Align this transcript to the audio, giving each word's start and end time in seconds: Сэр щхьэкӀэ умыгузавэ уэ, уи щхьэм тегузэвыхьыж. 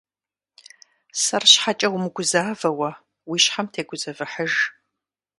Сэр 1.21 1.43
щхьэкӀэ 1.51 1.87
умыгузавэ 1.95 2.69
уэ, 2.77 2.91
уи 3.29 3.37
щхьэм 3.43 3.67
тегузэвыхьыж. 3.73 4.53